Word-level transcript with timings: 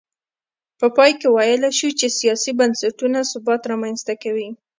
په 0.79 0.87
پای 0.95 1.11
کې 1.19 1.27
ویلای 1.35 1.73
شو 1.79 1.89
چې 1.99 2.07
سیاسي 2.19 2.51
بنسټونه 2.59 3.19
ثبات 3.31 3.61
رامنځته 3.71 4.13
کوي. 4.23 4.49